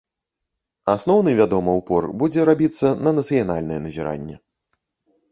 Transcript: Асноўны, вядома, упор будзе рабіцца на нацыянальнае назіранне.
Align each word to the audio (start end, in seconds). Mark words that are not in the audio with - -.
Асноўны, 0.93 1.33
вядома, 1.39 1.75
упор 1.81 2.07
будзе 2.23 2.45
рабіцца 2.49 2.87
на 3.07 3.13
нацыянальнае 3.19 3.77
назіранне. 3.85 4.35